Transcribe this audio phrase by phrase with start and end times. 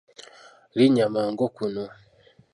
[0.75, 1.83] Linnya mangu kuno.